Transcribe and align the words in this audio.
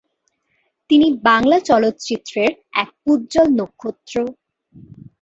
তিনি 0.89 1.07
বাংলা 1.23 1.57
চলচ্চিত্রের 1.69 2.51
এক 2.81 2.89
উজ্জ্বল 3.05 3.47
নক্ষত্র। 3.59 4.15